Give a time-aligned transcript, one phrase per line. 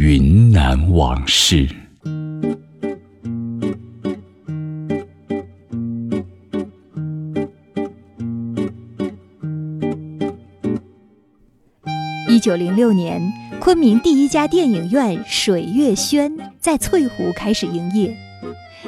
[0.00, 1.68] 云南往事。
[12.28, 13.20] 一九零六年，
[13.58, 18.16] 昆明第一家电影院水月轩在翠湖开始营业，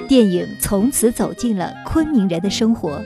[0.06, 3.02] 电影从此走进了昆明人的生活，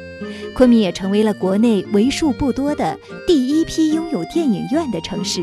[0.55, 5.43] 昆明也成为了国内为数不多的第一批拥有电影院的城市。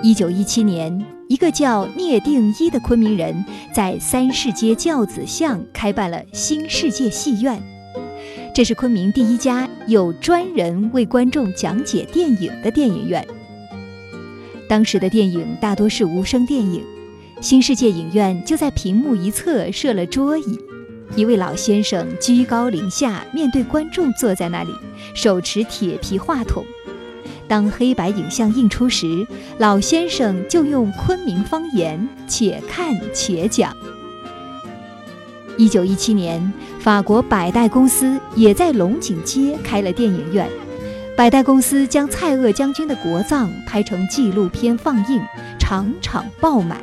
[0.00, 7.60] 一九一七年，一个叫聂定一的昆明人在三市街教子巷开办了新世界戏院。
[8.54, 13.26] 这是昆明第一家有专人为观众讲解电影的电影院。
[14.68, 16.80] 当时的电影大多是无声电影，
[17.40, 20.58] 新世界影院就在屏幕一侧设了桌椅，
[21.16, 24.70] 一位老先生居高临下面对观众坐在那里，
[25.12, 26.64] 手持铁皮话筒。
[27.48, 29.26] 当黑白影像映出时，
[29.58, 33.74] 老先生就用昆明方言且看且讲。
[35.56, 36.52] 一九一七年。
[36.78, 40.48] 法国百代公司也在龙井街开了电影院。
[41.16, 45.20] 百代公司将蔡锷将军的国葬拍成纪录片放映，
[45.58, 46.80] 场场爆满。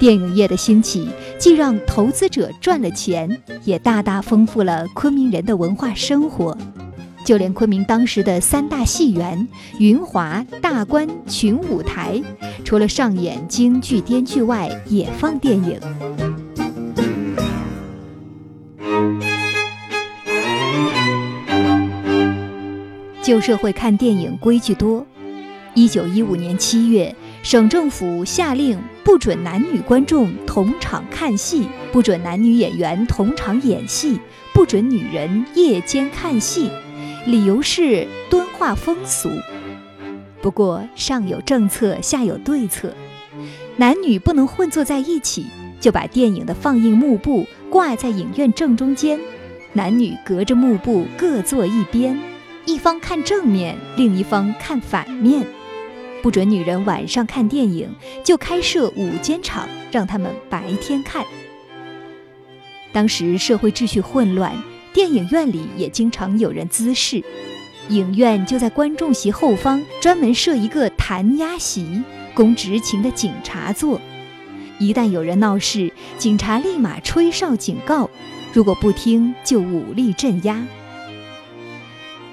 [0.00, 6.56] 电影业的兴起，既让投资者赚了钱，也大大丰富了昆明人的文化生活。
[7.30, 9.46] 就连昆明当时的三大戏园——
[9.78, 12.20] 云华、大观、群舞台，
[12.64, 15.78] 除了上演京剧、滇剧外，也放电影。
[23.22, 25.06] 旧社会看电影规矩多。
[25.74, 27.14] 一九一五年七月，
[27.44, 34.18] 省政府下令不准男女观众同场看戏，不准男女演员同场演戏，
[34.52, 36.68] 不准女人夜间看戏，
[37.26, 39.30] 理由是敦化风俗。
[40.42, 42.94] 不过上有政策，下有对策，
[43.76, 45.46] 男女不能混坐在一起，
[45.80, 49.20] 就把电影的放映幕布挂在影院正中间，
[49.74, 52.18] 男女隔着幕布各坐一边。
[52.66, 55.44] 一方看正面，另一方看反面，
[56.22, 57.88] 不准女人晚上看电影，
[58.22, 61.24] 就开设午间场，让他们白天看。
[62.92, 64.52] 当时社会秩序混乱，
[64.92, 67.22] 电影院里也经常有人滋事，
[67.90, 72.02] 影院就在观众席后方专门设一个弹压席，
[72.34, 74.00] 供执勤的警察坐。
[74.80, 78.10] 一旦有人闹事，警察立马吹哨警告，
[78.52, 80.66] 如果不听，就武力镇压。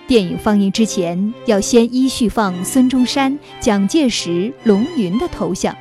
[0.07, 5.75] 电影放映之前，要先依序放孙中山、蒋介石、龙云的头像。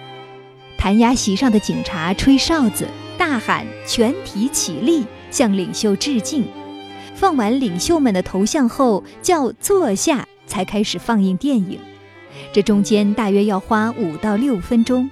[0.76, 2.86] 弹压席上的警察吹哨子，
[3.16, 6.44] 大喊“全体起立，向领袖致敬”。
[7.16, 11.80] 放完领袖们的头像后，叫坐下，才开始放映电影。
[12.52, 15.10] 这中间大约要花五到六分钟。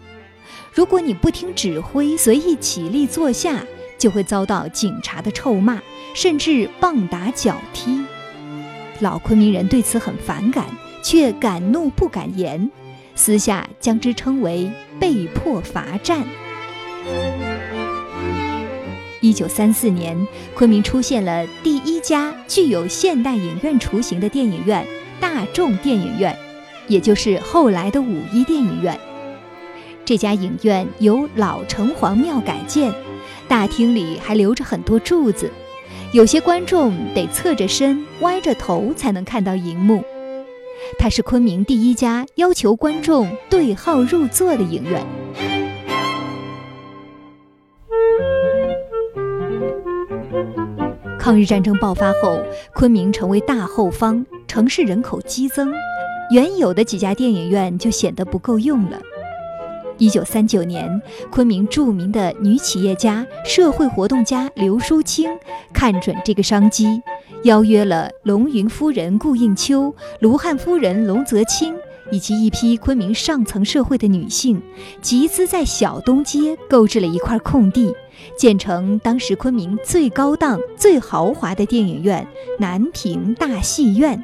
[0.74, 3.64] 如果你不听指挥，随意起立坐下，
[3.96, 5.80] 就会遭到警察的臭骂，
[6.14, 8.04] 甚至棒打脚踢。
[9.00, 10.66] 老昆明人对此很反感，
[11.02, 12.70] 却敢怒不敢言，
[13.14, 16.22] 私下将之称为“被迫罚站”。
[19.24, 20.14] 一九三四年，
[20.54, 24.86] 昆明出现了第一家具有现代影院雏形的电影院——
[25.18, 26.36] 大众电影院，
[26.88, 29.00] 也就是后来的五一电影院。
[30.04, 32.92] 这家影院由老城隍庙改建，
[33.48, 35.50] 大厅里还留着很多柱子。
[36.12, 40.04] 有些观众得侧着身、歪着头才能看到荧幕。
[40.98, 45.02] 它是昆明第一家要求观众对号入座的影院。
[51.24, 52.38] 抗日战争爆发后，
[52.74, 55.72] 昆明成为大后方，城市人口激增，
[56.30, 59.00] 原有的几家电影院就显得不够用了。
[59.96, 65.30] 一九三九年，昆明著名的女企业家、社会活动家刘淑清
[65.72, 67.00] 看准这个商机，
[67.44, 71.74] 邀约了龙云夫人顾应秋、卢汉夫人龙泽清
[72.10, 74.60] 以及一批昆明上层社会的女性，
[75.00, 77.94] 集资在小东街购置了一块空地，
[78.36, 82.26] 建成当时昆明最高档、最豪华的电影院——
[82.60, 84.22] 南屏大戏院。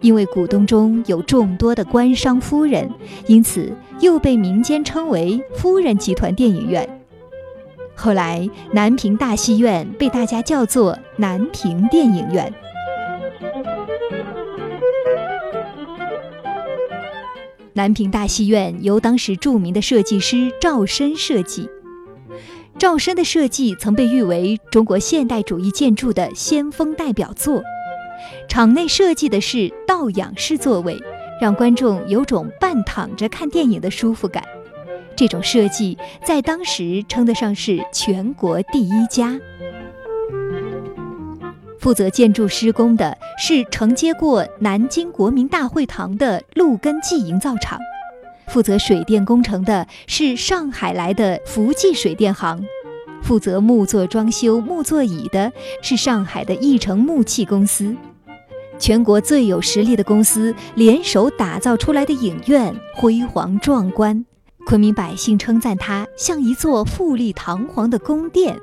[0.00, 2.90] 因为股东中有众多的官商夫人，
[3.26, 3.70] 因此
[4.00, 6.88] 又被民间称为“夫人集团电影院”。
[7.94, 12.50] 后来，南屏大戏院被大家叫做“南屏电影院”。
[17.74, 21.68] 南屏大戏院由当时著名的设计师赵申设计。
[22.78, 27.62] 赵申的设计曾被誉为中国现代主义建筑的先锋代表作。
[28.48, 30.98] 场内设计的是倒仰式座位，
[31.40, 34.42] 让观众有种半躺着看电影的舒服感。
[35.14, 39.38] 这种设计在当时称得上是全国第一家。
[41.80, 47.78] 负责建筑施工的是承接过南京国民大会堂的陆根记营造厂，
[48.48, 52.62] 负责水电工程的是上海来的福记水电行，
[53.22, 55.50] 负责木作装修、木座椅的
[55.80, 57.96] 是上海的义成木器公司。
[58.78, 64.26] 全国最有实力的公司联手打造出来的影院，辉煌壮观，
[64.66, 68.60] 昆明百姓称赞它像一座富丽堂皇的宫殿。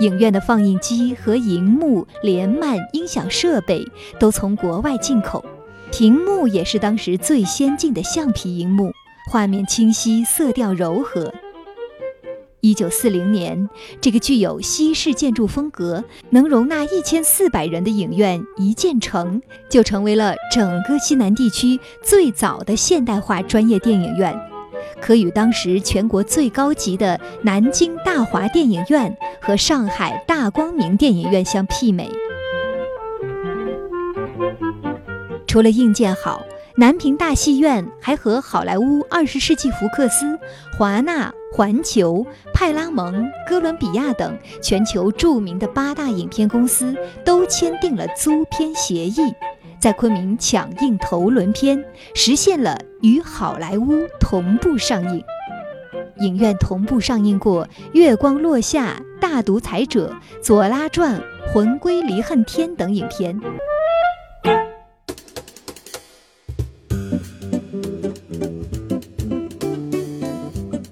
[0.00, 3.84] 影院的放映机和银幕、连幔、音响设备
[4.18, 5.44] 都从国外进口，
[5.90, 8.92] 屏幕也是当时最先进的橡皮银幕，
[9.30, 11.32] 画面清晰，色调柔和。
[12.60, 13.68] 一九四零年，
[14.00, 24.47] 这个具有西式建筑风格、能容纳一千四百人的影院一建成，就成为了整个西南地区最早的现代化专业电影院。
[25.00, 32.10] 可与当时全国最高级的南京大华电影院和上海大光明电影院相媲美。
[35.46, 36.42] 除了硬件好，
[36.76, 40.38] 南平大戏院还和好莱坞、二十世纪福克斯、
[40.76, 49.32] 华纳、环球、派拉蒙、哥伦比亚等全球著名的八大影片公司都签订了租片协议。
[49.80, 51.82] 在昆明抢映头轮片，
[52.14, 55.22] 实现了与好莱坞同步上映。
[56.18, 60.10] 影院同步上映过《月光落下》《大独裁者》
[60.42, 61.14] 《左拉传》
[61.52, 63.40] 《魂归离恨天》等影片。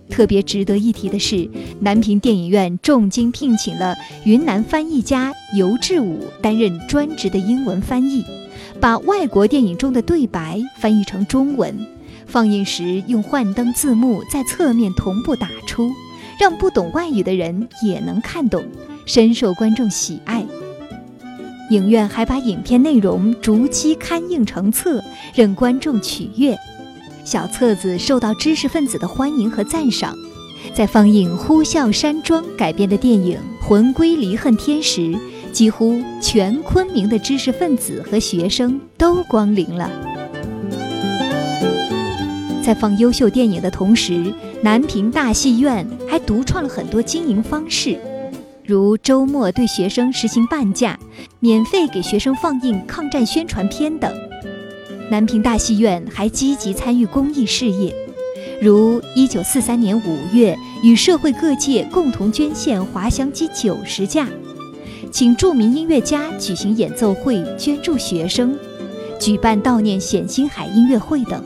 [0.09, 1.51] 特别值得一提的是，
[1.81, 3.95] 南平电影院重金聘请了
[4.25, 8.25] 云南翻译家尤志武担任专职的英文翻译。
[8.81, 11.75] 把外国电影中的对白翻译成中文，
[12.27, 15.91] 放映时用幻灯字幕在侧面同步打出，
[16.39, 18.65] 让不懂外语的人也能看懂，
[19.07, 20.45] 深受观众喜爱。
[21.71, 25.03] 影院还把影片内容逐期刊印成册，
[25.35, 26.57] 任观众取阅。
[27.25, 30.15] 小册子受到知识分子的欢迎和赞赏。
[30.75, 35.19] 在放映《呼啸山庄》改编的电影《魂归离恨天》时。
[35.57, 39.91] 几乎全昆明的知识分子和学生都光临了。
[42.63, 47.99] 在放优秀电影的同时，南平大戏院还独创了很多经营方式，
[48.67, 50.99] 如周末对学生实行半价，
[51.41, 54.13] 免费给学生放映抗战宣传片等。
[55.11, 57.95] 南平大戏院还积极参与公益事业，
[58.61, 64.29] 如1943年5月与社会各界共同捐献滑翔机九十架。
[65.11, 68.51] 请著名音乐家举行演奏会，捐助学生；
[69.19, 71.43] 举办悼念冼星海音乐会等。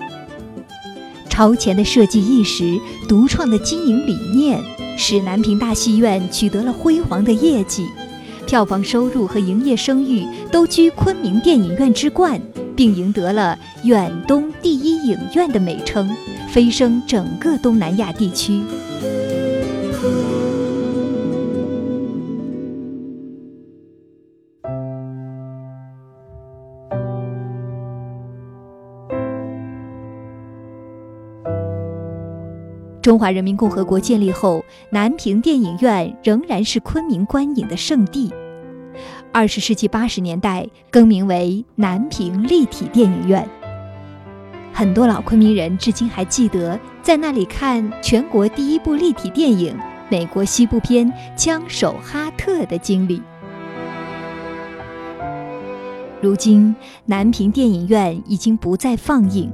[1.29, 4.61] 超前的设计意识、独创的经营理念，
[4.99, 7.87] 使南平大戏院取得了辉煌的业绩，
[8.47, 12.39] 票房收入和营业声誉都居昆明电影院之冠，
[12.77, 16.15] 并赢得了“远东第一影院”的美称，
[16.51, 18.61] 飞升整个东南亚地区。
[33.03, 38.31] 中华人民共和国建立后，南平电影院仍然是昆明观影的圣地。
[39.33, 43.49] 二十世纪八十年代更名为南平立体电影院。
[44.73, 49.75] 很多老昆明人至今还记得在那里看全国第一部立体电影
[50.11, 53.23] 《美国西部片：枪手哈特》的经历。
[56.21, 56.75] 如今，
[57.07, 59.51] 南平电影院已经不再放映。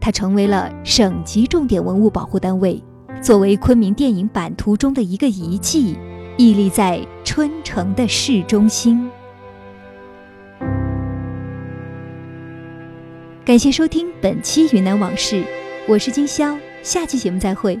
[0.00, 2.80] 它成为了省级重点文物保护单位，
[3.22, 5.96] 作为昆明电影版图中的一个遗迹，
[6.36, 9.08] 屹立在春城的市中心。
[13.44, 15.36] 感谢收听本期《云南往事》，
[15.88, 17.78] 我是金潇，下期节目再会。